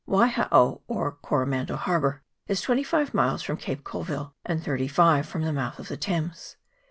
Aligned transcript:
Waihao 0.09 0.81
or 0.87 1.11
Coromandel 1.21 1.77
Harbour 1.77 2.23
is 2.47 2.59
twenty 2.59 2.81
five 2.81 3.13
miles 3.13 3.43
from 3.43 3.57
Cape 3.57 3.83
Colville 3.83 4.33
and 4.43 4.63
thirty 4.63 4.87
five 4.87 5.27
from 5.27 5.43
the 5.43 5.53
mouth 5.53 5.77
of 5.77 5.89
the 5.89 5.95
Thames. 5.97 6.57